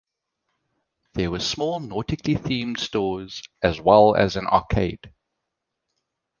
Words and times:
There 1.13 1.29
were 1.29 1.39
small 1.39 1.79
nautically 1.79 2.33
themed 2.33 2.79
stores 2.79 3.43
as 3.61 3.79
well 3.79 4.15
as 4.15 4.35
an 4.35 4.47
arcade. 4.47 5.13